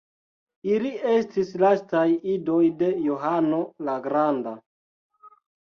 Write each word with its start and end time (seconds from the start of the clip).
Ili 0.75 0.93
estis 1.15 1.51
lastaj 1.65 2.07
idoj 2.37 2.63
de 2.81 2.91
Johano 3.09 3.63
la 3.91 3.99
Granda. 4.09 4.59